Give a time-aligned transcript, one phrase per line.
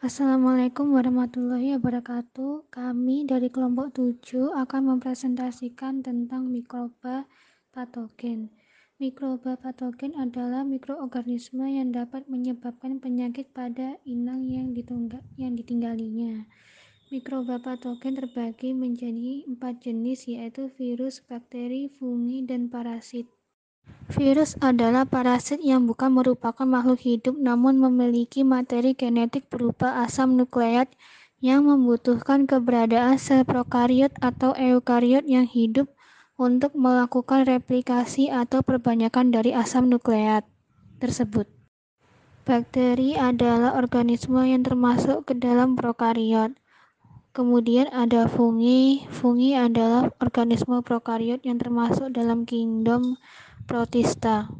[0.00, 2.72] Assalamualaikum warahmatullahi wabarakatuh.
[2.72, 7.28] Kami dari kelompok 7 akan mempresentasikan tentang mikroba
[7.68, 8.48] patogen.
[8.96, 14.72] Mikroba patogen adalah mikroorganisme yang dapat menyebabkan penyakit pada inang yang,
[15.36, 16.48] yang ditinggalinya.
[17.12, 23.28] Mikroba patogen terbagi menjadi empat jenis yaitu virus, bakteri, fungi, dan parasit.
[24.10, 30.90] Virus adalah parasit yang bukan merupakan makhluk hidup namun memiliki materi genetik berupa asam nukleat
[31.40, 35.88] yang membutuhkan keberadaan sel prokariot atau eukariot yang hidup
[36.40, 40.44] untuk melakukan replikasi atau perbanyakan dari asam nukleat
[41.00, 41.48] tersebut.
[42.48, 46.56] Bakteri adalah organisme yang termasuk ke dalam prokariot.
[47.30, 49.06] Kemudian ada fungi.
[49.06, 53.20] Fungi adalah organisme prokariot yang termasuk dalam kingdom
[53.70, 54.50] protista.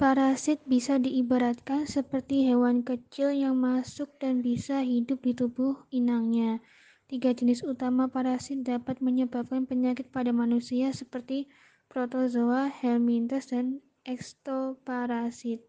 [0.00, 6.64] Parasit bisa diibaratkan seperti hewan kecil yang masuk dan bisa hidup di tubuh inangnya.
[7.04, 11.52] Tiga jenis utama parasit dapat menyebabkan penyakit pada manusia seperti
[11.92, 15.60] protozoa, helminths, dan ekstoparasit.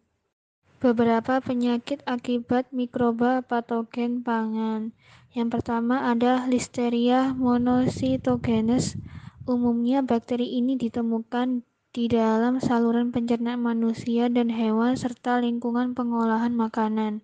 [0.79, 4.95] Beberapa penyakit akibat mikroba patogen pangan.
[5.35, 8.95] Yang pertama ada Listeria monocytogenes.
[9.43, 17.19] Umumnya bakteri ini ditemukan di dalam saluran pencernaan manusia dan hewan serta lingkungan pengolahan makanan.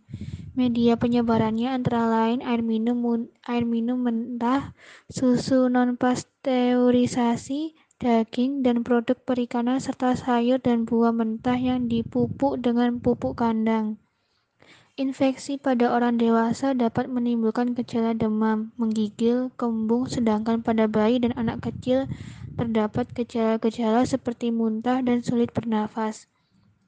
[0.60, 4.76] Media penyebarannya antara lain air minum air minum mentah,
[5.08, 13.00] susu non pasteurisasi, daging dan produk perikanan serta sayur dan buah mentah yang dipupuk dengan
[13.00, 13.96] pupuk kandang.
[14.98, 21.70] Infeksi pada orang dewasa dapat menimbulkan gejala demam, menggigil, kembung, sedangkan pada bayi dan anak
[21.70, 22.10] kecil
[22.58, 26.26] terdapat gejala-gejala seperti muntah dan sulit bernafas.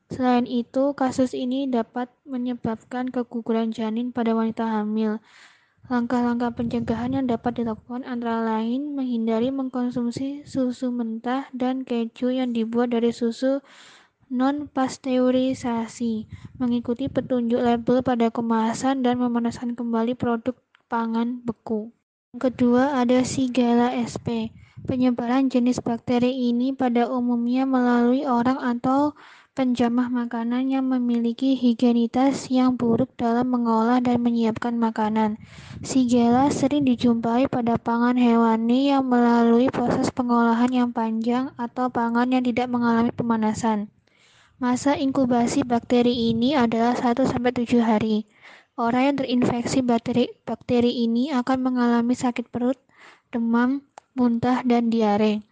[0.09, 5.21] Selain itu, kasus ini dapat menyebabkan keguguran janin pada wanita hamil.
[5.85, 12.89] Langkah-langkah pencegahan yang dapat dilakukan antara lain menghindari mengkonsumsi susu mentah dan keju yang dibuat
[12.89, 13.61] dari susu
[14.29, 16.29] non-pasteurisasi,
[16.61, 20.53] mengikuti petunjuk label pada kemasan dan memanaskan kembali produk
[20.85, 21.89] pangan beku.
[22.37, 24.53] Kedua ada Shigella sp.
[24.85, 29.17] Penyebaran jenis bakteri ini pada umumnya melalui orang atau
[29.57, 35.41] penjamah makanan yang memiliki higienitas yang buruk dalam mengolah dan menyiapkan makanan.
[35.81, 42.45] Shigella sering dijumpai pada pangan hewani yang melalui proses pengolahan yang panjang atau pangan yang
[42.45, 43.89] tidak mengalami pemanasan.
[44.61, 48.29] Masa inkubasi bakteri ini adalah 1-7 hari.
[48.79, 52.79] Orang yang terinfeksi bakteri, bakteri ini akan mengalami sakit perut,
[53.27, 53.83] demam,
[54.15, 55.43] muntah, dan diare.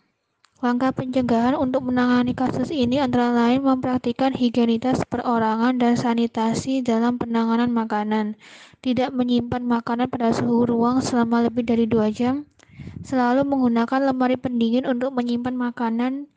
[0.64, 7.68] Langkah pencegahan untuk menangani kasus ini antara lain mempraktikkan higienitas perorangan dan sanitasi dalam penanganan
[7.68, 8.40] makanan,
[8.80, 12.48] tidak menyimpan makanan pada suhu ruang selama lebih dari dua jam,
[13.04, 16.32] selalu menggunakan lemari pendingin untuk menyimpan makanan,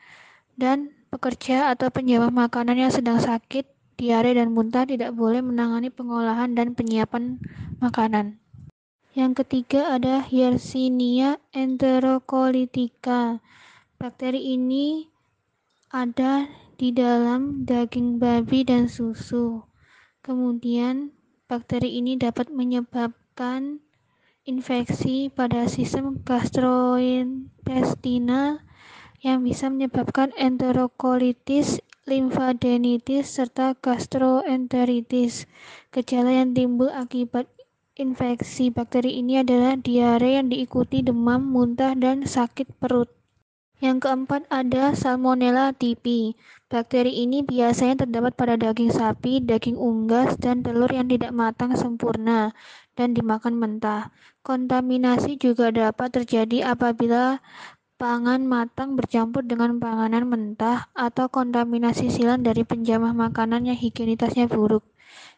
[0.58, 6.56] dan pekerja atau penjamah makanan yang sedang sakit, diare dan muntah tidak boleh menangani pengolahan
[6.56, 7.36] dan penyiapan
[7.84, 8.40] makanan.
[9.12, 13.44] Yang ketiga ada Yersinia enterocolitica.
[14.00, 15.04] Bakteri ini
[15.92, 16.48] ada
[16.80, 19.60] di dalam daging babi dan susu.
[20.24, 21.12] Kemudian,
[21.44, 23.84] bakteri ini dapat menyebabkan
[24.48, 28.64] infeksi pada sistem gastrointestinal
[29.20, 35.46] yang bisa menyebabkan enterokolitis, limfadenitis, serta gastroenteritis.
[35.94, 37.46] Gejala yang timbul akibat
[37.94, 43.06] infeksi bakteri ini adalah diare yang diikuti demam, muntah, dan sakit perut.
[43.80, 46.36] Yang keempat ada Salmonella typhi.
[46.68, 52.52] Bakteri ini biasanya terdapat pada daging sapi, daging unggas, dan telur yang tidak matang sempurna
[52.92, 54.12] dan dimakan mentah.
[54.44, 57.40] Kontaminasi juga dapat terjadi apabila
[58.00, 64.80] pangan matang bercampur dengan panganan mentah atau kontaminasi silang dari penjamah makanan yang higienitasnya buruk.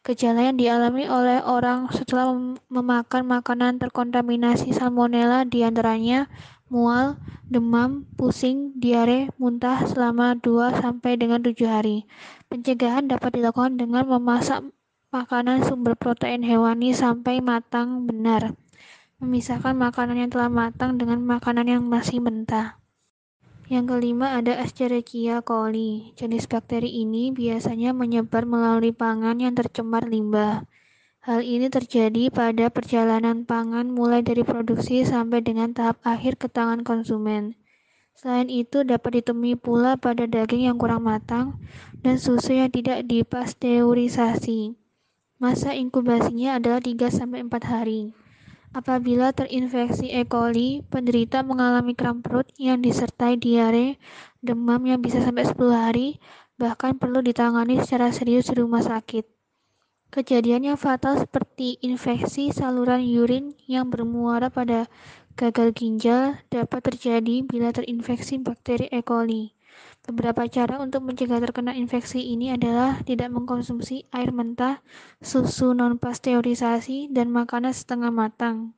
[0.06, 2.30] Gejala yang dialami oleh orang setelah
[2.70, 6.30] memakan makanan terkontaminasi salmonella di antaranya
[6.70, 7.18] mual,
[7.50, 12.06] demam, pusing, diare, muntah selama 2 sampai dengan 7 hari.
[12.46, 14.62] Pencegahan dapat dilakukan dengan memasak
[15.10, 18.54] makanan sumber protein hewani sampai matang benar.
[19.22, 22.82] Memisahkan makanan yang telah matang dengan makanan yang masih mentah.
[23.70, 26.10] Yang kelima ada Escherichia coli.
[26.18, 30.66] Jenis bakteri ini biasanya menyebar melalui pangan yang tercemar limbah.
[31.22, 36.82] Hal ini terjadi pada perjalanan pangan mulai dari produksi sampai dengan tahap akhir ke tangan
[36.82, 37.54] konsumen.
[38.18, 41.62] Selain itu dapat ditemui pula pada daging yang kurang matang
[42.02, 44.74] dan susu yang tidak dipasteurisasi.
[45.38, 48.10] Masa inkubasinya adalah 3-4 hari.
[48.72, 50.24] Apabila terinfeksi E.
[50.24, 54.00] coli, penderita mengalami kram perut yang disertai diare,
[54.40, 56.08] demam yang bisa sampai 10 hari,
[56.56, 59.28] bahkan perlu ditangani secara serius di rumah sakit.
[60.08, 64.88] Kejadian yang fatal seperti infeksi saluran urin yang bermuara pada
[65.36, 69.04] gagal ginjal dapat terjadi bila terinfeksi bakteri E.
[69.04, 69.52] coli.
[70.02, 74.82] Beberapa cara untuk mencegah terkena infeksi ini adalah tidak mengkonsumsi air mentah,
[75.22, 78.74] susu non-pasteurisasi, dan makanan setengah matang.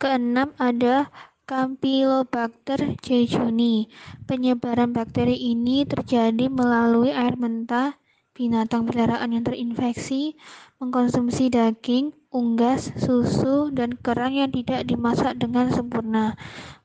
[0.00, 1.12] Keenam ada
[1.44, 3.92] Campylobacter jejuni.
[4.24, 8.00] Penyebaran bakteri ini terjadi melalui air mentah,
[8.32, 10.40] binatang peliharaan yang terinfeksi,
[10.80, 16.34] mengkonsumsi daging, unggas, susu, dan kerang yang tidak dimasak dengan sempurna.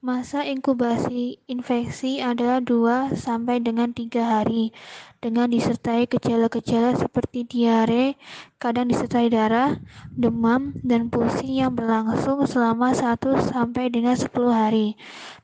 [0.04, 4.76] Masa inkubasi infeksi adalah 2 sampai dengan 3 hari
[5.18, 8.20] dengan disertai gejala-gejala seperti diare,
[8.62, 9.82] kadang disertai darah,
[10.14, 13.18] demam, dan pusing yang berlangsung selama 1
[13.50, 14.94] sampai dengan 10 hari.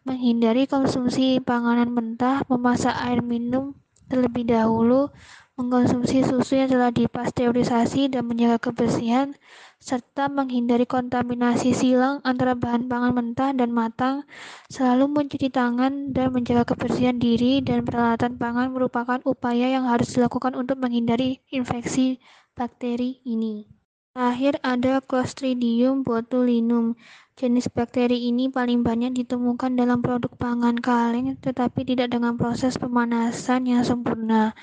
[0.06, 3.74] Menghindari konsumsi panganan mentah, memasak air minum
[4.12, 5.10] terlebih dahulu,
[5.54, 9.38] mengkonsumsi susu yang telah dipasteurisasi dan menjaga kebersihan,
[9.78, 14.26] serta menghindari kontaminasi silang antara bahan pangan mentah dan matang,
[14.74, 20.58] selalu mencuci tangan dan menjaga kebersihan diri dan peralatan pangan merupakan upaya yang harus dilakukan
[20.58, 22.18] untuk menghindari infeksi
[22.58, 23.70] bakteri ini.
[24.14, 26.94] Terakhir ada Clostridium botulinum.
[27.34, 33.66] Jenis bakteri ini paling banyak ditemukan dalam produk pangan kaleng tetapi tidak dengan proses pemanasan
[33.66, 34.54] yang sempurna.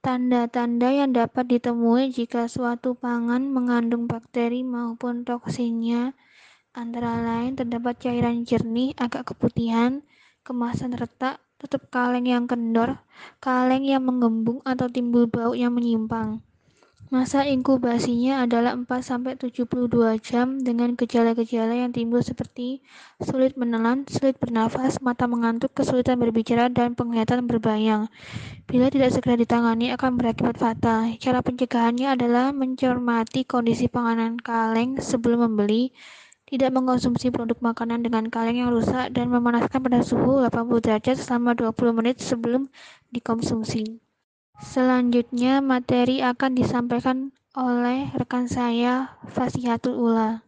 [0.00, 6.16] Tanda-tanda yang dapat ditemui jika suatu pangan mengandung bakteri maupun toksinnya
[6.72, 10.00] antara lain terdapat cairan jernih agak keputihan,
[10.40, 13.04] kemasan retak, tutup kaleng yang kendor,
[13.44, 16.40] kaleng yang menggembung atau timbul bau yang menyimpang.
[17.10, 19.66] Masa inkubasinya adalah 4-72
[20.22, 22.86] jam dengan gejala-gejala yang timbul seperti
[23.18, 28.06] sulit menelan, sulit bernafas, mata mengantuk, kesulitan berbicara, dan penglihatan berbayang.
[28.70, 31.10] Bila tidak segera ditangani akan berakibat fatal.
[31.18, 35.90] Cara pencegahannya adalah mencermati kondisi panganan kaleng sebelum membeli,
[36.46, 41.58] tidak mengkonsumsi produk makanan dengan kaleng yang rusak, dan memanaskan pada suhu 80 derajat selama
[41.58, 42.70] 20 menit sebelum
[43.10, 44.09] dikonsumsi.
[44.60, 50.44] Selanjutnya materi akan disampaikan oleh rekan saya Fasihatul Ula.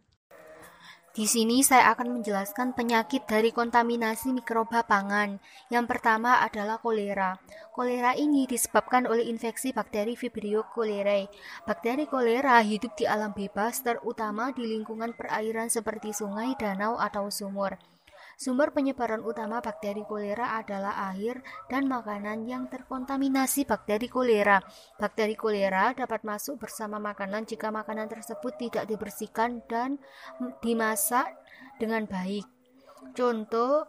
[1.13, 5.37] Di sini saya akan menjelaskan penyakit dari kontaminasi mikroba pangan.
[5.69, 7.37] Yang pertama adalah kolera.
[7.69, 11.29] Kolera ini disebabkan oleh infeksi bakteri Vibrio cholerae.
[11.69, 17.77] Bakteri kolera hidup di alam bebas, terutama di lingkungan perairan seperti sungai, danau, atau sumur.
[18.37, 21.39] Sumber penyebaran utama bakteri kolera adalah air
[21.69, 24.59] dan makanan yang terkontaminasi bakteri kolera.
[24.97, 30.01] Bakteri kolera dapat masuk bersama makanan jika makanan tersebut tidak dibersihkan dan
[30.61, 31.29] dimasak
[31.77, 32.45] dengan baik.
[33.13, 33.85] Contoh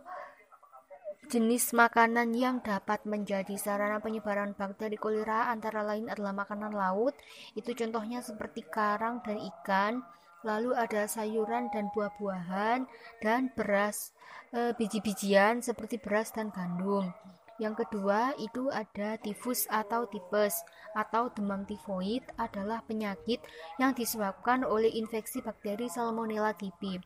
[1.24, 7.16] Jenis makanan yang dapat menjadi sarana penyebaran bakteri kolera antara lain adalah makanan laut,
[7.56, 10.04] itu contohnya seperti karang dan ikan,
[10.44, 12.86] lalu ada sayuran dan buah-buahan
[13.24, 14.12] dan beras
[14.52, 17.10] e, biji-bijian seperti beras dan gandum.
[17.56, 20.60] Yang kedua itu ada tifus atau tipes
[20.92, 23.38] atau demam tifoid adalah penyakit
[23.78, 26.98] yang disebabkan oleh infeksi bakteri Salmonella typhi.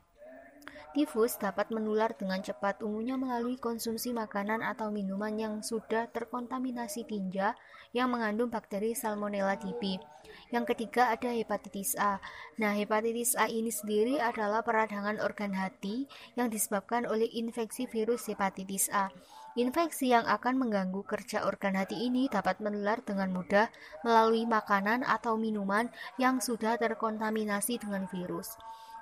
[0.96, 7.53] Tifus dapat menular dengan cepat, umumnya melalui konsumsi makanan atau minuman yang sudah terkontaminasi tinja
[7.93, 10.01] yang mengandung bakteri Salmonella typhi.
[10.48, 12.17] Yang ketiga ada hepatitis A.
[12.56, 16.08] Nah, hepatitis A ini sendiri adalah peradangan organ hati
[16.40, 19.12] yang disebabkan oleh infeksi virus hepatitis A.
[19.58, 23.67] Infeksi yang akan mengganggu kerja organ hati ini dapat menular dengan mudah
[24.06, 28.55] melalui makanan atau minuman yang sudah terkontaminasi dengan virus.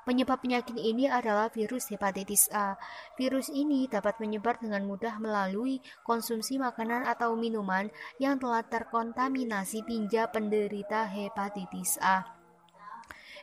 [0.07, 2.79] Penyebab penyakit ini adalah virus hepatitis A.
[3.19, 7.91] Virus ini dapat menyebar dengan mudah melalui konsumsi makanan atau minuman
[8.23, 12.23] yang telah terkontaminasi tinja penderita hepatitis A.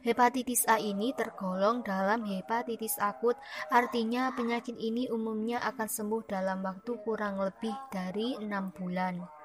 [0.07, 3.35] Hepatitis A ini tergolong dalam hepatitis akut,
[3.67, 9.42] artinya penyakit ini umumnya akan sembuh dalam waktu kurang lebih dari enam bulan.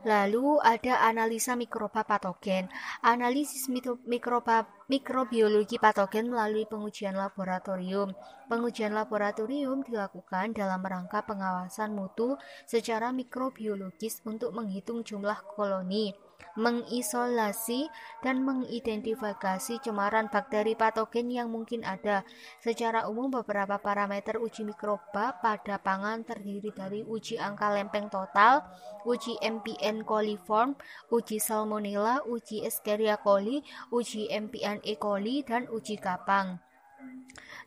[0.00, 2.72] Lalu ada analisa mikroba patogen.
[3.04, 3.68] Analisis
[4.08, 8.16] mikroba mikrobiologi patogen melalui pengujian laboratorium.
[8.48, 16.29] Pengujian laboratorium dilakukan dalam rangka pengawasan mutu secara mikrobiologis untuk menghitung jumlah koloni.
[16.54, 17.90] Mengisolasi
[18.24, 22.22] dan mengidentifikasi cemaran bakteri patogen yang mungkin ada.
[22.62, 28.64] Secara umum beberapa parameter uji mikroba pada pangan terdiri dari uji angka lempeng total,
[29.04, 30.78] uji MPN coliform,
[31.10, 34.94] uji salmonella, uji Escherichia coli, uji MPN E.
[34.96, 36.69] coli dan uji kapang.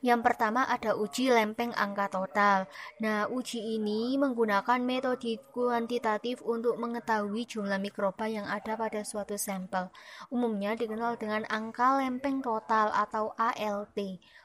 [0.03, 2.67] Yang pertama ada uji lempeng angka total.
[2.99, 9.87] Nah, uji ini menggunakan metode kuantitatif untuk mengetahui jumlah mikroba yang ada pada suatu sampel.
[10.27, 13.97] Umumnya dikenal dengan angka lempeng total atau ALT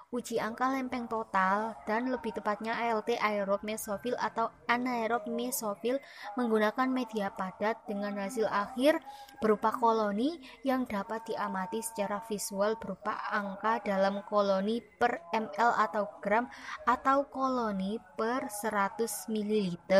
[0.08, 6.00] uji angka lempeng total dan lebih tepatnya ALT aerob mesofil atau anaerob mesofil
[6.32, 9.04] menggunakan media padat dengan hasil akhir
[9.44, 16.48] berupa koloni yang dapat diamati secara visual berupa angka dalam koloni per ml atau gram
[16.88, 19.92] atau koloni per 100 ml.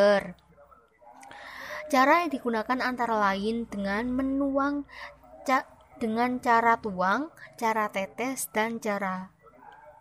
[1.89, 4.89] Cara yang digunakan antara lain dengan menuang
[5.99, 9.38] dengan cara tuang, cara tetes, dan cara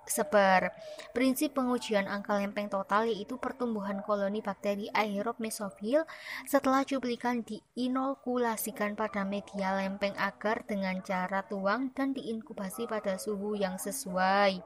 [0.09, 0.73] sebar.
[1.11, 6.07] Prinsip pengujian angka lempeng total yaitu pertumbuhan koloni bakteri aerob mesofil
[6.43, 13.75] setelah cuplikan diinokulasikan pada media lempeng agar dengan cara tuang dan diinkubasi pada suhu yang
[13.75, 14.59] sesuai.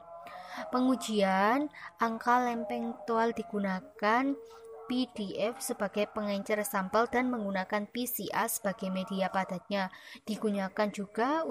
[0.69, 4.35] Pengujian angka lempeng total digunakan
[4.91, 9.87] PDF sebagai pengencer sampel dan menggunakan PCR sebagai media padatnya.
[10.27, 11.47] Digunakan juga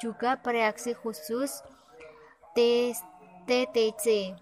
[0.00, 1.60] juga bereaksi khusus
[2.54, 4.34] TTC.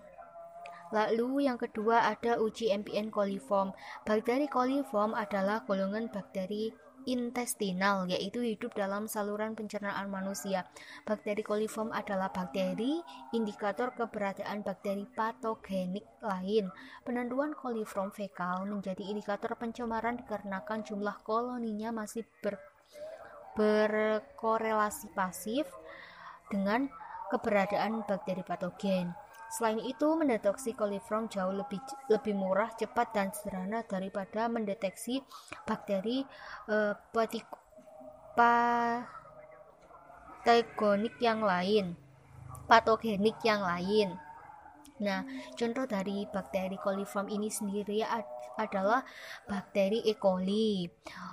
[0.92, 3.72] Lalu yang kedua ada uji MPN coliform.
[4.04, 6.68] Bakteri coliform adalah golongan bakteri
[7.08, 10.68] intestinal yaitu hidup dalam saluran pencernaan manusia.
[11.02, 13.00] Bakteri coliform adalah bakteri
[13.34, 16.70] indikator keberadaan bakteri patogenik lain.
[17.02, 22.60] Penentuan coliform fekal menjadi indikator pencemaran dikarenakan jumlah koloninya masih ber,
[23.56, 25.66] berkorelasi pasif
[26.52, 26.92] dengan
[27.32, 29.16] keberadaan bakteri patogen.
[29.52, 35.24] Selain itu, mendeteksi coliform jauh lebih lebih murah, cepat dan sederhana daripada mendeteksi
[35.64, 36.24] bakteri
[36.68, 36.94] eh,
[40.44, 41.96] patogenik yang lain,
[42.68, 44.16] patogenik yang lain.
[45.02, 45.26] Nah,
[45.58, 48.00] contoh dari bakteri coliform ini sendiri
[48.56, 49.04] adalah
[49.48, 50.14] bakteri E.
[50.16, 50.90] coli.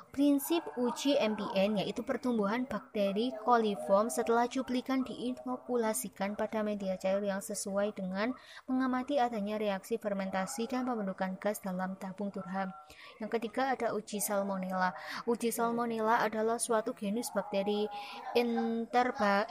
[0.09, 7.93] Prinsip uji MPN yaitu pertumbuhan bakteri coliform setelah cuplikan diinokulasikan pada media cair yang sesuai
[7.93, 8.33] dengan
[8.65, 12.73] mengamati adanya reaksi fermentasi dan pembentukan gas dalam tabung turham.
[13.21, 14.97] Yang ketiga ada uji salmonella.
[15.29, 17.85] Uji salmonella adalah suatu genus bakteri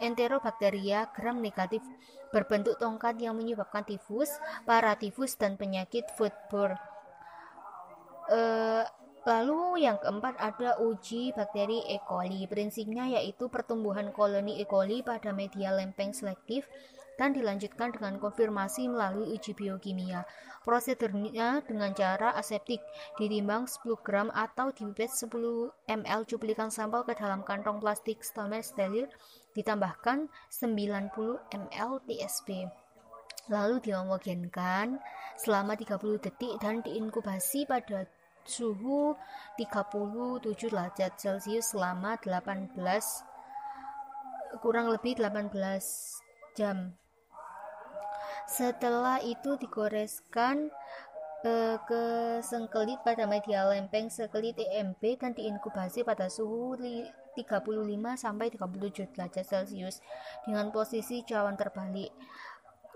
[0.02, 1.80] enterobacteria gram negatif
[2.28, 4.28] berbentuk tongkat yang menyebabkan tifus,
[4.68, 6.76] paratifus, dan penyakit foodborne.
[8.28, 8.84] Uh,
[9.28, 12.00] Lalu yang keempat ada uji bakteri E.
[12.08, 12.48] coli.
[12.48, 14.64] Prinsipnya yaitu pertumbuhan koloni E.
[14.64, 16.64] coli pada media lempeng selektif
[17.20, 20.24] dan dilanjutkan dengan konfirmasi melalui uji biokimia.
[20.64, 22.80] Prosedurnya dengan cara aseptik,
[23.20, 25.28] ditimbang 10 gram atau dipipet 10
[25.92, 29.12] ml cuplikan sampel ke dalam kantong plastik stainless steril
[29.52, 31.12] ditambahkan 90
[31.52, 32.64] ml TSP
[33.48, 35.00] lalu dihomogenkan
[35.40, 38.04] selama 30 detik dan diinkubasi pada
[38.48, 39.12] suhu
[39.60, 42.72] 37 derajat Celcius selama 18
[44.64, 45.52] kurang lebih 18
[46.56, 46.96] jam
[48.48, 50.72] setelah itu digoreskan
[51.44, 52.02] eh, ke
[52.40, 57.36] sengkelit pada media lempeng sekelit EMP dan diinkubasi pada suhu 35
[58.16, 60.00] sampai 37 derajat Celcius
[60.48, 62.10] dengan posisi cawan terbalik.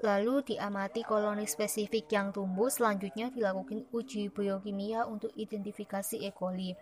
[0.02, 6.34] Lalu diamati koloni spesifik yang tumbuh, selanjutnya dilakukan uji biokimia untuk identifikasi E.
[6.34, 6.74] coli.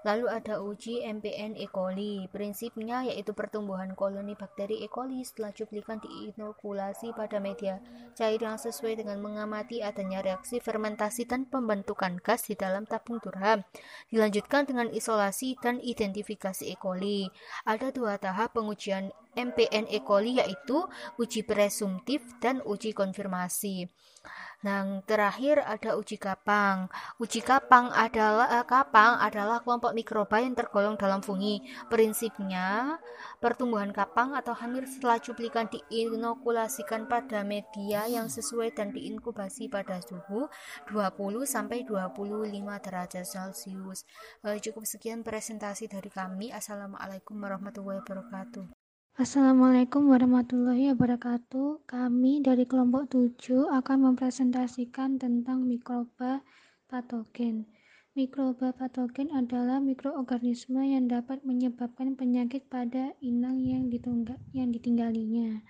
[0.00, 1.68] Lalu ada uji MPN E.
[1.68, 2.24] coli.
[2.32, 4.88] Prinsipnya yaitu pertumbuhan koloni bakteri E.
[4.88, 7.84] coli setelah cuplikan diinokulasi pada media
[8.16, 13.60] cair yang sesuai dengan mengamati adanya reaksi fermentasi dan pembentukan gas di dalam tabung turham.
[14.08, 16.76] Dilanjutkan dengan isolasi dan identifikasi E.
[16.80, 17.28] coli.
[17.68, 20.02] Ada dua tahap pengujian MPN E.
[20.02, 20.86] coli yaitu
[21.18, 23.88] uji presumtif dan uji konfirmasi.
[24.60, 26.92] Nah, terakhir ada uji kapang.
[27.16, 31.64] Uji kapang adalah eh, kapang adalah kelompok mikroba yang tergolong dalam fungi.
[31.88, 33.00] Prinsipnya,
[33.40, 40.52] pertumbuhan kapang atau hamil setelah cuplikan diinokulasikan pada media yang sesuai dan diinkubasi pada suhu
[40.92, 44.04] 20 sampai 25 derajat Celcius.
[44.44, 46.52] Eh, cukup sekian presentasi dari kami.
[46.52, 48.79] Assalamualaikum warahmatullahi wabarakatuh.
[49.20, 51.84] Assalamualaikum warahmatullahi wabarakatuh.
[51.84, 56.40] Kami dari kelompok 7 akan mempresentasikan tentang mikroba
[56.88, 57.68] patogen.
[58.16, 63.92] Mikroba patogen adalah mikroorganisme yang dapat menyebabkan penyakit pada inang yang,
[64.56, 65.60] yang ditinggalinya.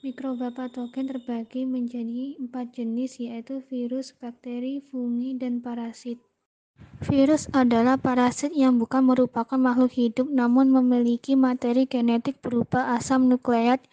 [0.00, 6.16] Mikroba patogen terbagi menjadi empat jenis yaitu virus, bakteri, fungi, dan parasit.
[6.96, 13.84] Virus adalah parasit yang bukan merupakan makhluk hidup namun memiliki materi genetik berupa asam nukleat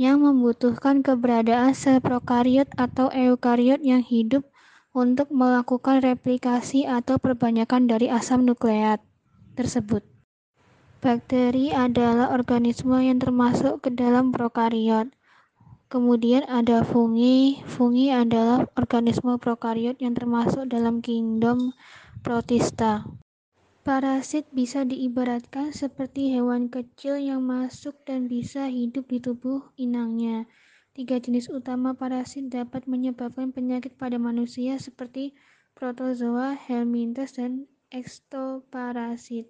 [0.00, 4.48] yang membutuhkan keberadaan sel prokariot atau eukariot yang hidup
[4.96, 9.04] untuk melakukan replikasi atau perbanyakan dari asam nukleat
[9.54, 10.00] tersebut.
[11.00, 15.08] Bakteri adalah organisme yang termasuk ke dalam prokariot.
[15.88, 17.64] Kemudian ada fungi.
[17.64, 21.72] Fungi adalah organisme prokariot yang termasuk dalam kingdom
[22.20, 23.08] protista.
[23.80, 30.44] Parasit bisa diibaratkan seperti hewan kecil yang masuk dan bisa hidup di tubuh inangnya.
[30.92, 35.32] Tiga jenis utama parasit dapat menyebabkan penyakit pada manusia seperti
[35.72, 39.48] protozoa, helminthes, dan ekstoparasit.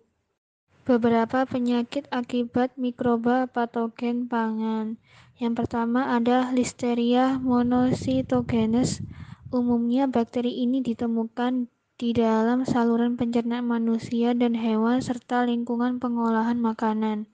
[0.86, 4.96] Beberapa penyakit akibat mikroba patogen pangan.
[5.42, 9.02] Yang pertama ada Listeria monocytogenes.
[9.50, 11.66] Umumnya bakteri ini ditemukan
[12.00, 17.28] di dalam saluran pencernaan manusia dan hewan serta lingkungan pengolahan makanan.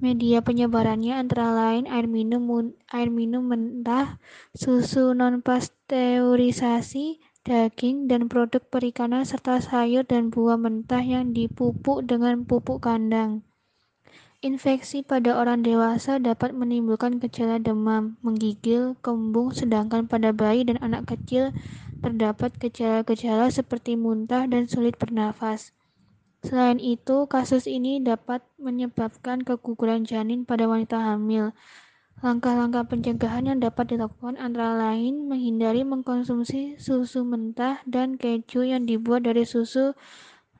[0.00, 4.16] Media penyebarannya antara lain air minum, air minum mentah,
[4.56, 12.88] susu non-pasteurisasi, daging, dan produk perikanan serta sayur dan buah mentah yang dipupuk dengan pupuk
[12.88, 13.44] kandang.
[14.40, 21.04] Infeksi pada orang dewasa dapat menimbulkan gejala demam, menggigil, kembung, sedangkan pada bayi dan anak
[21.04, 21.52] kecil
[22.06, 25.74] terdapat gejala-gejala seperti muntah dan sulit bernafas.
[26.46, 31.50] Selain itu, kasus ini dapat menyebabkan keguguran janin pada wanita hamil.
[32.22, 39.26] Langkah-langkah pencegahan yang dapat dilakukan antara lain menghindari mengkonsumsi susu mentah dan keju yang dibuat
[39.26, 39.92] dari susu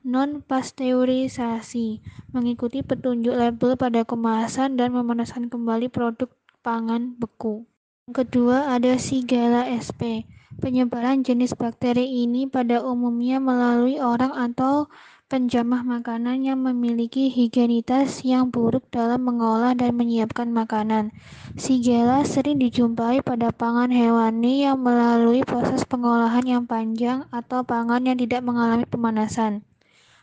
[0.03, 2.03] non-pasteurisasi,
[2.35, 7.63] mengikuti petunjuk label pada kemasan dan memanaskan kembali produk pangan beku.
[8.11, 10.27] Kedua ada Shigella sp.
[10.47, 14.87] Penyebaran jenis bakteri ini pada umumnya melalui orang atau
[15.27, 21.11] penjamah makanan yang memiliki higienitas yang buruk dalam mengolah dan menyiapkan makanan.
[21.59, 28.15] Shigella sering dijumpai pada pangan hewani yang melalui proses pengolahan yang panjang atau pangan yang
[28.15, 29.67] tidak mengalami pemanasan.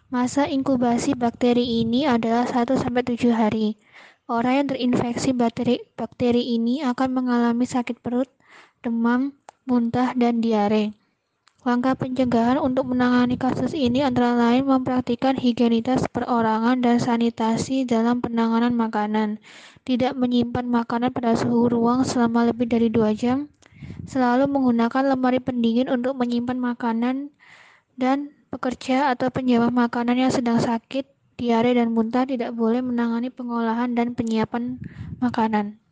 [0.08, 3.76] Masa inkubasi bakteri ini adalah 1-7 hari.
[4.24, 8.32] Orang yang terinfeksi bakteri, bakteri ini akan mengalami sakit perut,
[8.80, 10.92] demam, muntah, dan diare.
[11.64, 18.76] Langkah pencegahan untuk menangani kasus ini antara lain mempraktikkan higienitas perorangan dan sanitasi dalam penanganan
[18.76, 19.40] makanan,
[19.88, 23.48] tidak menyimpan makanan pada suhu ruang selama lebih dari dua jam,
[24.04, 27.32] selalu menggunakan lemari pendingin untuk menyimpan makanan,
[27.96, 31.08] dan pekerja atau penjamah makanan yang sedang sakit,
[31.40, 34.84] diare dan muntah tidak boleh menangani pengolahan dan penyiapan
[35.24, 35.83] makanan.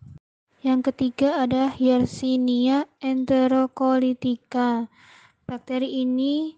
[0.62, 4.86] Yang ketiga ada Yersinia enterocolitica.
[5.42, 6.54] Bakteri ini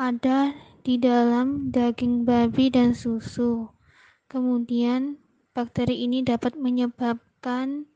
[0.00, 3.68] ada di dalam daging babi dan susu.
[4.24, 5.20] Kemudian,
[5.52, 7.92] bakteri ini dapat menyebabkan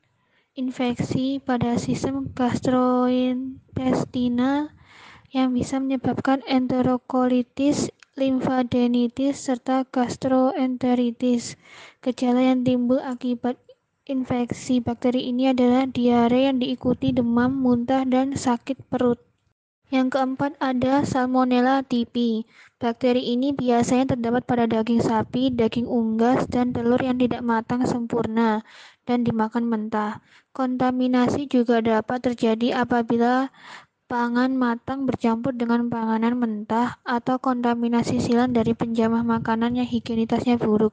[0.53, 4.77] infeksi pada sistem gastrointestinal
[5.33, 11.57] yang bisa menyebabkan enterokolitis, limfadenitis, serta gastroenteritis.
[12.05, 13.64] Gejala yang timbul akibat
[14.05, 19.17] infeksi bakteri ini adalah diare yang diikuti demam, muntah, dan sakit perut.
[19.89, 22.45] Yang keempat ada Salmonella typhi.
[22.77, 28.61] Bakteri ini biasanya terdapat pada daging sapi, daging unggas, dan telur yang tidak matang sempurna
[29.09, 30.21] dan dimakan mentah.
[30.53, 33.49] Kontaminasi juga dapat terjadi apabila
[34.05, 40.93] pangan matang bercampur dengan panganan mentah atau kontaminasi silang dari penjamah makanan yang higienitasnya buruk.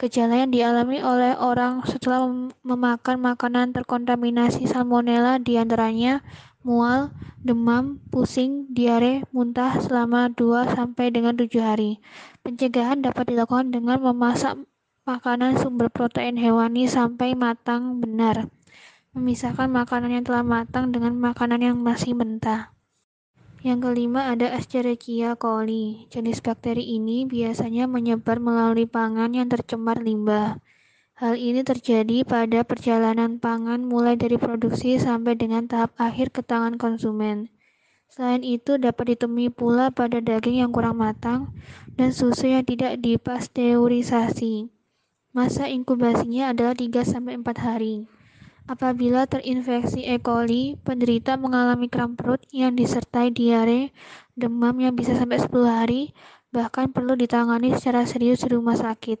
[0.00, 2.24] Gejala yang dialami oleh orang setelah
[2.64, 6.24] memakan makanan terkontaminasi salmonella di antaranya
[6.64, 7.12] mual,
[7.44, 12.00] demam, pusing, diare, muntah selama 2 sampai dengan 7 hari.
[12.40, 14.56] Pencegahan dapat dilakukan dengan memasak
[15.04, 18.48] makanan sumber protein hewani sampai matang benar.
[19.12, 22.72] Memisahkan makanan yang telah matang dengan makanan yang masih mentah.
[23.60, 26.08] Yang kelima ada Escherichia coli.
[26.08, 30.56] Jenis bakteri ini biasanya menyebar melalui pangan yang tercemar limbah.
[31.20, 36.80] Hal ini terjadi pada perjalanan pangan mulai dari produksi sampai dengan tahap akhir ke tangan
[36.80, 37.52] konsumen.
[38.08, 41.52] Selain itu, dapat ditemui pula pada daging yang kurang matang
[42.00, 44.72] dan susu yang tidak dipasteurisasi.
[45.36, 48.08] Masa inkubasinya adalah 3-4 hari.
[48.70, 50.22] Apabila terinfeksi E.
[50.22, 53.90] coli, penderita mengalami kram perut yang disertai diare,
[54.38, 56.14] demam yang bisa sampai 10 hari,
[56.54, 59.18] bahkan perlu ditangani secara serius di rumah sakit.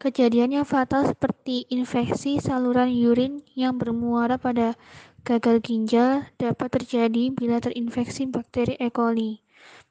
[0.00, 4.80] Kejadian yang fatal seperti infeksi saluran urin yang bermuara pada
[5.28, 8.88] gagal ginjal dapat terjadi bila terinfeksi bakteri E.
[8.88, 9.43] coli.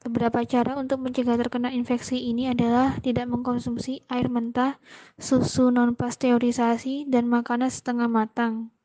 [0.04, 4.76] Beberapa cara untuk mencegah terkena infeksi ini adalah tidak mengkonsumsi air mentah,
[5.16, 8.76] susu non-pasteurisasi, dan makanan setengah matang.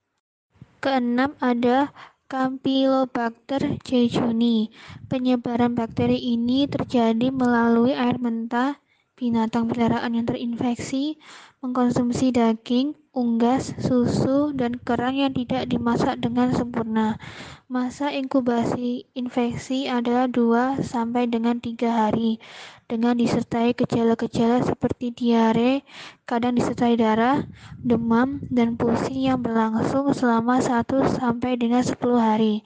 [0.78, 1.90] Keenam ada
[2.30, 4.70] Campylobacter jejuni.
[5.10, 8.78] Penyebaran bakteri ini terjadi melalui air mentah,
[9.18, 11.18] binatang peliharaan yang terinfeksi,
[11.58, 17.18] mengkonsumsi daging, unggas, susu, dan kerang yang tidak dimasak dengan sempurna.
[17.66, 22.38] Masa inkubasi infeksi adalah 2 sampai dengan 3 hari
[22.86, 25.84] dengan disertai gejala-gejala seperti diare,
[26.24, 27.44] kadang disertai darah,
[27.82, 30.86] demam, dan pusing yang berlangsung selama 1
[31.18, 32.62] sampai dengan 10 hari.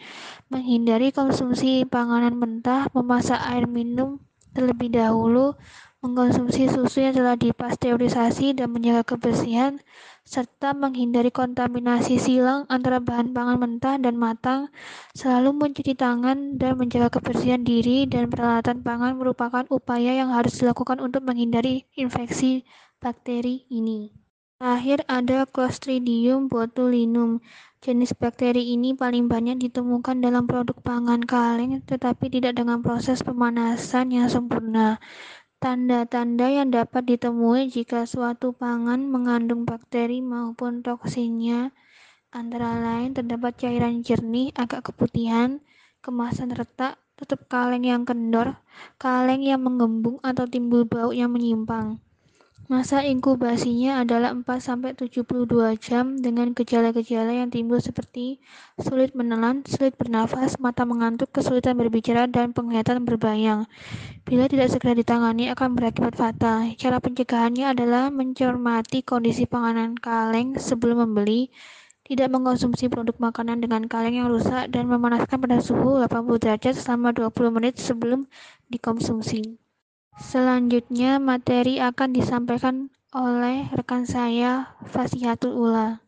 [0.52, 4.20] Menghindari konsumsi panganan mentah, memasak air minum
[4.52, 5.56] terlebih dahulu,
[6.02, 9.78] mengkonsumsi susu yang telah dipasteurisasi dan menjaga kebersihan,
[10.26, 14.66] serta menghindari kontaminasi silang antara bahan pangan mentah dan matang,
[15.14, 20.98] selalu mencuci tangan dan menjaga kebersihan diri dan peralatan pangan merupakan upaya yang harus dilakukan
[20.98, 22.66] untuk menghindari infeksi
[22.98, 24.10] bakteri ini.
[24.62, 27.42] Terakhir ada Clostridium botulinum.
[27.82, 34.14] Jenis bakteri ini paling banyak ditemukan dalam produk pangan kaleng tetapi tidak dengan proses pemanasan
[34.14, 35.02] yang sempurna.
[35.62, 41.70] Tanda-tanda yang dapat ditemui jika suatu pangan mengandung bakteri maupun toksinnya
[42.34, 45.62] antara lain terdapat cairan jernih agak keputihan,
[46.02, 48.58] kemasan retak, tutup kaleng yang kendor,
[48.98, 52.02] kaleng yang menggembung atau timbul bau yang menyimpang.
[52.70, 55.02] Masa inkubasinya adalah 4-72
[55.82, 58.38] jam dengan gejala-gejala yang timbul seperti
[58.78, 63.66] sulit menelan, sulit bernafas, mata mengantuk, kesulitan berbicara, dan penglihatan berbayang.
[64.22, 66.70] Bila tidak segera ditangani akan berakibat fatal.
[66.78, 71.50] Cara pencegahannya adalah mencermati kondisi panganan kaleng sebelum membeli,
[72.06, 77.10] tidak mengkonsumsi produk makanan dengan kaleng yang rusak, dan memanaskan pada suhu 80 derajat selama
[77.10, 78.30] 20 menit sebelum
[78.70, 79.61] dikonsumsi.
[80.20, 86.00] Selanjutnya materi akan disampaikan oleh rekan saya Fasihatul Ula.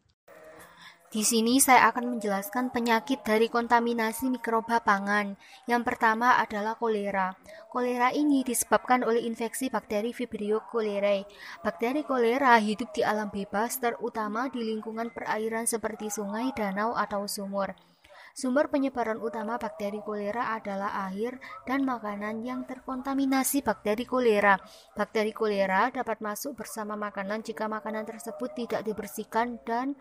[1.14, 5.38] Di sini saya akan menjelaskan penyakit dari kontaminasi mikroba pangan.
[5.70, 7.38] Yang pertama adalah kolera.
[7.70, 11.22] Kolera ini disebabkan oleh infeksi bakteri Vibrio cholerae.
[11.62, 17.93] Bakteri kolera hidup di alam bebas, terutama di lingkungan perairan seperti sungai, danau, atau sumur.
[18.34, 24.58] Sumber penyebaran utama bakteri kolera adalah air dan makanan yang terkontaminasi bakteri kolera.
[24.90, 29.94] Bakteri kolera dapat masuk bersama makanan jika makanan tersebut tidak dibersihkan dan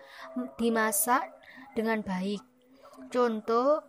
[0.57, 1.29] dimasak
[1.77, 2.41] dengan baik.
[3.13, 3.85] Contoh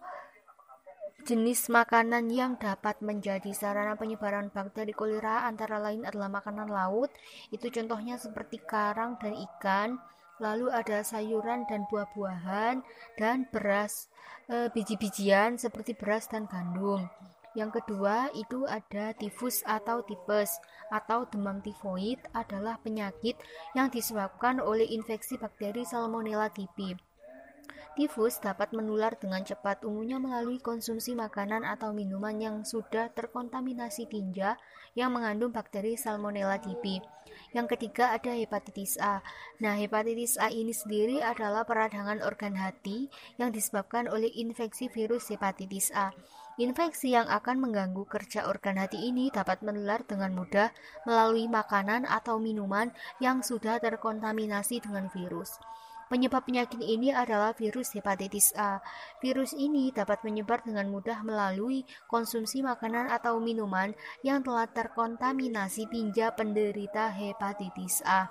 [1.24, 7.08] Jenis makanan yang dapat menjadi sarana penyebaran bakteri kolera antara lain adalah makanan laut,
[7.48, 9.96] itu contohnya seperti karang dan ikan,
[10.42, 12.82] lalu ada sayuran dan buah-buahan,
[13.20, 14.10] dan beras
[14.50, 17.06] e, biji-bijian seperti beras dan gandum.
[17.54, 20.58] Yang kedua itu ada tifus atau tipes
[20.90, 23.38] atau demam tifoid adalah penyakit
[23.78, 26.98] yang disebabkan oleh infeksi bakteri Salmonella typhi.
[27.94, 34.58] Tifus dapat menular dengan cepat umumnya melalui konsumsi makanan atau minuman yang sudah terkontaminasi tinja
[34.98, 36.98] yang mengandung bakteri Salmonella typhi.
[37.52, 39.22] Yang ketiga ada hepatitis A.
[39.62, 45.94] Nah, hepatitis A ini sendiri adalah peradangan organ hati yang disebabkan oleh infeksi virus hepatitis
[45.94, 46.10] A.
[46.54, 50.70] Infeksi yang akan mengganggu kerja organ hati ini dapat menular dengan mudah
[51.02, 55.58] melalui makanan atau minuman yang sudah terkontaminasi dengan virus.
[56.12, 58.84] Penyebab penyakit ini adalah virus hepatitis A.
[59.24, 66.28] Virus ini dapat menyebar dengan mudah melalui konsumsi makanan atau minuman yang telah terkontaminasi tinja
[66.36, 68.28] penderita hepatitis A.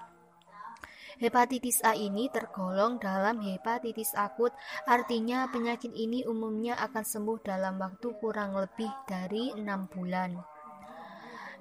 [1.18, 4.50] Hepatitis A ini tergolong dalam hepatitis akut,
[4.90, 10.53] artinya penyakit ini umumnya akan sembuh dalam waktu kurang lebih dari enam bulan.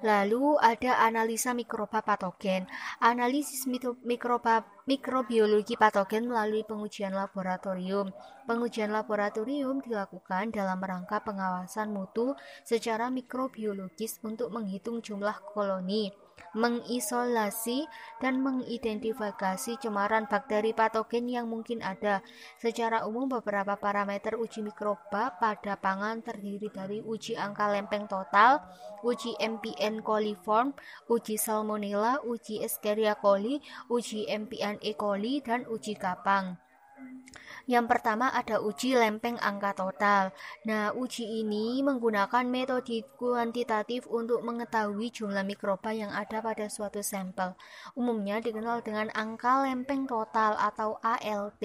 [0.02, 2.66] Lalu ada analisa mikroba patogen.
[2.98, 3.70] Analisis
[4.02, 8.10] mikroba mikrobiologi patogen melalui pengujian laboratorium.
[8.50, 12.34] Pengujian laboratorium dilakukan dalam rangka pengawasan mutu
[12.66, 16.10] secara mikrobiologis untuk menghitung jumlah koloni
[16.54, 17.90] mengisolasi
[18.22, 22.22] dan mengidentifikasi cemaran bakteri patogen yang mungkin ada.
[22.62, 28.62] Secara umum beberapa parameter uji mikroba pada pangan terdiri dari uji angka lempeng total,
[29.02, 30.70] uji MPN coliform,
[31.10, 33.58] uji salmonella, uji Escherichia coli,
[33.90, 34.94] uji MPN E.
[34.94, 36.61] coli, dan uji kapang.
[37.70, 40.34] Yang pertama ada uji lempeng angka total.
[40.66, 47.54] Nah, uji ini menggunakan metode kuantitatif untuk mengetahui jumlah mikroba yang ada pada suatu sampel.
[47.94, 51.62] Umumnya dikenal dengan angka lempeng total atau ALT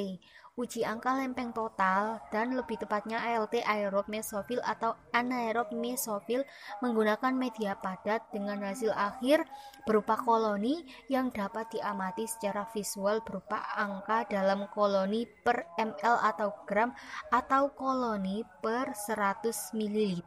[0.58, 6.42] uji angka lempeng total dan lebih tepatnya ALT aerob mesofil atau anaerob mesofil
[6.82, 9.46] menggunakan media padat dengan hasil akhir
[9.86, 10.82] berupa koloni
[11.14, 16.90] yang dapat diamati secara visual berupa angka dalam koloni per ml atau gram
[17.30, 20.18] atau koloni per 100 ml.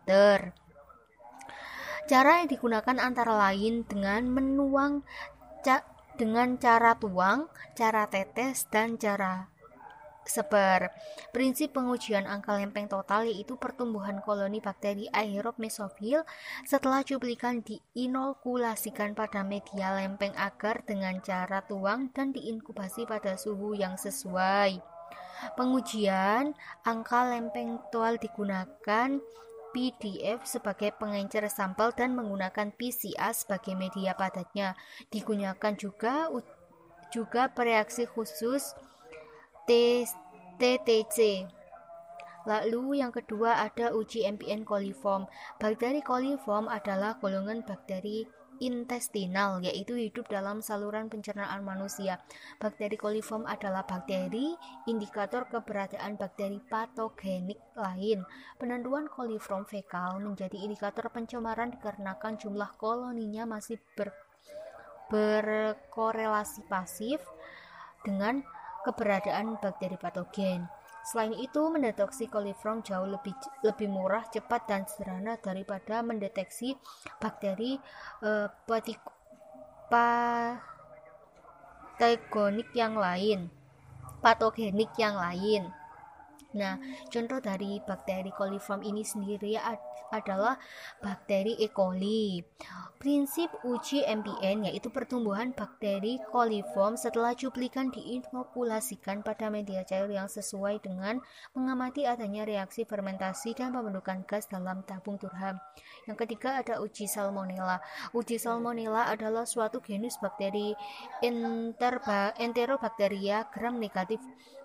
[2.07, 5.03] Cara yang digunakan antara lain dengan menuang
[6.15, 9.50] dengan cara tuang, cara tetes, dan cara
[10.25, 10.93] sebar.
[11.31, 16.25] Prinsip pengujian angka lempeng total yaitu pertumbuhan koloni bakteri aerob mesofil
[16.65, 23.97] setelah cuplikan diinokulasikan pada media lempeng agar dengan cara tuang dan diinkubasi pada suhu yang
[23.97, 24.81] sesuai.
[25.57, 26.53] Pengujian
[26.85, 29.09] angka lempeng total digunakan
[29.71, 34.75] PDF sebagai pengencer sampel dan menggunakan PCA sebagai media padatnya.
[35.09, 36.29] Digunakan juga
[37.11, 38.75] juga reaksi khusus
[39.71, 41.47] TTC.
[42.43, 45.31] Lalu yang kedua ada uji MPN coliform.
[45.63, 48.27] Bakteri coliform adalah golongan bakteri
[48.61, 52.19] intestinal yaitu hidup dalam saluran pencernaan manusia.
[52.59, 54.59] Bakteri coliform adalah bakteri
[54.91, 58.27] indikator keberadaan bakteri patogenik lain.
[58.59, 64.11] Penentuan coliform fekal menjadi indikator pencemaran dikarenakan jumlah koloninya masih ber,
[65.09, 67.23] berkorelasi pasif
[68.03, 68.43] dengan
[68.87, 70.69] keberadaan bakteri patogen.
[71.01, 73.33] Selain itu, mendeteksi coliform jauh lebih
[73.65, 76.77] lebih murah, cepat dan sederhana daripada mendeteksi
[77.17, 77.81] bakteri
[78.21, 78.49] eh,
[81.97, 83.49] patogenik yang lain,
[84.21, 85.73] patogenik yang lain.
[86.51, 86.77] Nah,
[87.09, 89.55] contoh dari bakteri coliform ini sendiri
[90.09, 90.57] adalah
[91.05, 91.69] bakteri E.
[91.69, 92.41] coli.
[93.01, 100.85] Prinsip uji MPN yaitu pertumbuhan bakteri coliform setelah cuplikan diinokulasikan pada media cair yang sesuai
[100.85, 101.21] dengan
[101.57, 105.57] mengamati adanya reaksi fermentasi dan pembentukan gas dalam tabung turham.
[106.05, 107.81] Yang ketiga ada uji salmonella.
[108.13, 110.77] Uji salmonella adalah suatu genus bakteri
[112.37, 114.21] enterobacteria gram negatif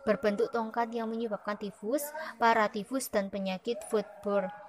[0.06, 4.65] berbentuk tongkat yang menyebabkan tifus, paratifus, dan penyakit foodborne.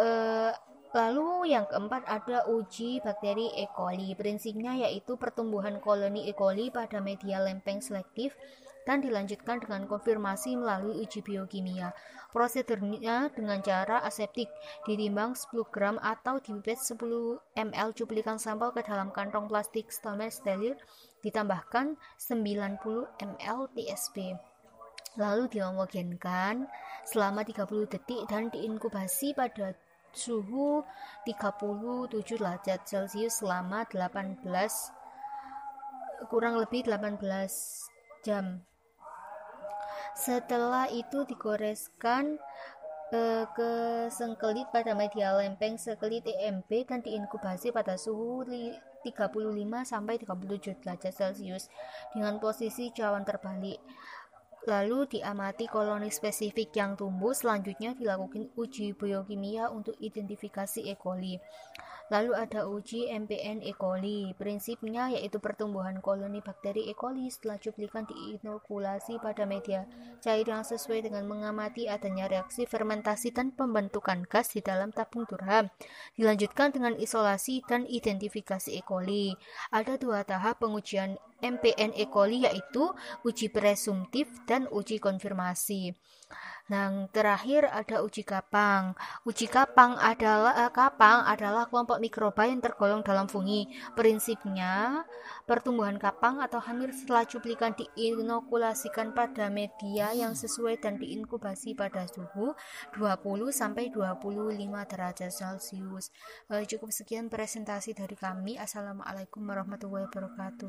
[0.00, 0.56] Uh,
[0.90, 3.70] Lalu yang keempat ada uji bakteri E.
[3.78, 4.10] coli.
[4.18, 6.34] Prinsipnya yaitu pertumbuhan koloni E.
[6.34, 8.34] coli pada media lempeng selektif
[8.90, 11.94] dan dilanjutkan dengan konfirmasi melalui uji biokimia.
[12.34, 14.50] Prosedurnya dengan cara aseptik,
[14.82, 20.74] ditimbang 10 gram atau dipipet 10 ml cuplikan sampel ke dalam kantong plastik steril
[21.22, 22.82] ditambahkan 90
[23.14, 24.34] ml TSP.
[25.18, 26.66] Lalu dihomogenkan
[27.06, 29.74] selama 30 detik dan diinkubasi pada
[30.12, 30.82] suhu
[31.24, 34.42] 37 derajat Celcius selama 18
[36.28, 37.20] kurang lebih 18
[38.26, 38.60] jam.
[40.12, 42.36] Setelah itu digoreskan
[43.14, 43.70] eh, ke
[44.12, 49.08] sengkelit pada media lempeng sekelit EMP dan diinkubasi pada suhu 35
[49.86, 51.72] sampai 37 derajat Celcius
[52.12, 53.80] dengan posisi cawan terbalik.
[54.68, 60.94] Lalu diamati koloni spesifik yang tumbuh, selanjutnya dilakukan uji biokimia untuk identifikasi E.
[61.00, 61.40] coli.
[62.10, 63.70] Lalu ada uji MPN E.
[63.78, 64.34] coli.
[64.34, 66.94] Prinsipnya yaitu pertumbuhan koloni bakteri E.
[66.98, 69.86] coli setelah cuplikan diinokulasi pada media
[70.18, 75.70] cair yang sesuai dengan mengamati adanya reaksi fermentasi dan pembentukan gas di dalam tabung turham.
[76.18, 78.82] Dilanjutkan dengan isolasi dan identifikasi E.
[78.82, 79.30] coli.
[79.70, 82.10] Ada dua tahap pengujian MPN E.
[82.10, 82.90] coli yaitu
[83.22, 85.94] uji presumtif dan uji konfirmasi.
[86.70, 88.94] Nah, terakhir ada uji kapang.
[89.26, 93.66] Uji kapang adalah eh, kapang adalah kelompok mikroba yang tergolong dalam fungi.
[93.98, 95.02] Prinsipnya,
[95.50, 102.54] pertumbuhan kapang atau hamil setelah cuplikan diinokulasikan pada media yang sesuai dan diinkubasi pada suhu
[102.94, 104.54] 20 sampai 25
[104.86, 106.14] derajat Celcius.
[106.54, 108.54] Eh, cukup sekian presentasi dari kami.
[108.62, 110.68] Assalamualaikum warahmatullahi wabarakatuh.